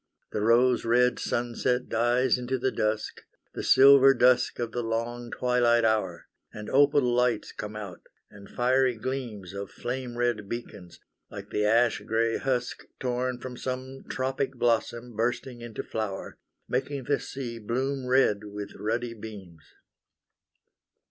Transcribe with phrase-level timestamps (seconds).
[0.31, 3.21] The rose red sunset dies into the dusk,
[3.53, 8.01] The silver dusk of the long twilight hour, And opal lights come out,
[8.31, 14.03] and fiery gleams Of flame red beacons, like the ash gray husk Torn from some
[14.09, 19.61] tropic blossom bursting into flower, Making the sea bloom red with ruddy beams.